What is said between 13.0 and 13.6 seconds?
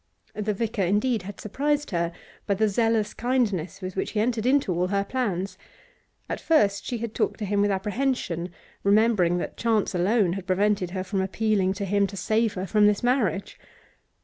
marriage.